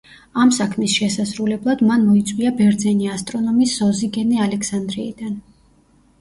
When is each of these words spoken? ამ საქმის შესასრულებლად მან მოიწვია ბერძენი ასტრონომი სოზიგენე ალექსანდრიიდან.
ამ 0.43 0.51
საქმის 0.57 0.93
შესასრულებლად 0.99 1.83
მან 1.89 2.05
მოიწვია 2.11 2.53
ბერძენი 2.61 3.11
ასტრონომი 3.17 3.69
სოზიგენე 3.75 4.41
ალექსანდრიიდან. 4.49 5.39